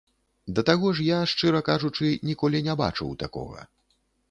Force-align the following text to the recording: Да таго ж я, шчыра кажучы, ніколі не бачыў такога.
Да 0.59 0.61
таго 0.69 0.93
ж 0.99 1.05
я, 1.07 1.19
шчыра 1.33 1.61
кажучы, 1.69 2.09
ніколі 2.31 2.65
не 2.71 2.77
бачыў 2.83 3.15
такога. 3.27 3.71